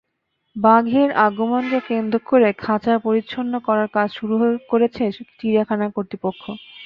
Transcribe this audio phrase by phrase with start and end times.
[0.55, 4.35] বাঘের আগমনকে কেন্দ্র করে খাঁচা পরিচ্ছন্ন করার কাজ শুরু
[4.71, 5.03] করেছে
[5.31, 6.43] চিড়িয়াখানা কর্তৃপক্ষ।